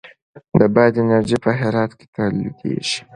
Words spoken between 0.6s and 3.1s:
باد انرژي په هرات کې تولیدیږي